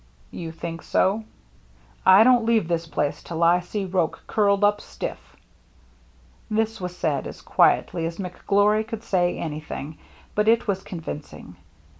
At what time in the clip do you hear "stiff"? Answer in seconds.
4.81-5.35